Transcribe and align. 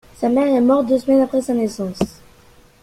Sa 0.15 0.29
mère 0.29 0.47
est 0.47 0.61
morte 0.61 0.87
deux 0.87 0.97
semaines 0.97 1.21
après 1.21 1.43
sa 1.43 1.53
naissance. 1.53 2.01